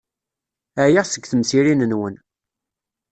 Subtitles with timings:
[0.85, 2.15] Ɛyiɣ seg temsirin-nwen.